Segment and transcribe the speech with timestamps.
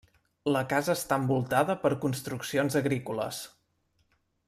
[0.55, 3.47] La casa està envoltada per construccions agrícoles.